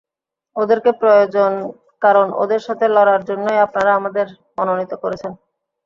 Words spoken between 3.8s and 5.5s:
আমাদের মনোনীত করেছেন!